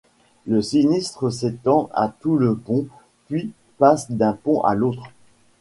[0.47, 2.87] Le sinistre s'étend à tout le pont
[3.27, 5.11] puis passe d'un pont à l'autre.